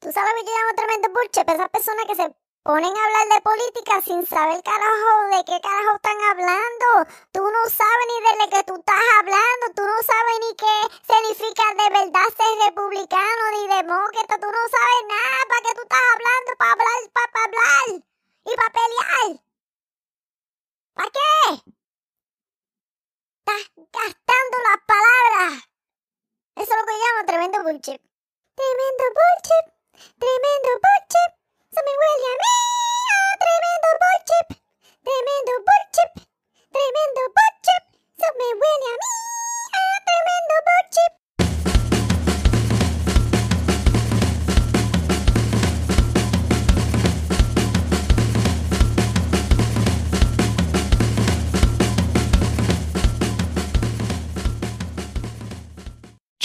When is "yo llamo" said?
0.46-0.74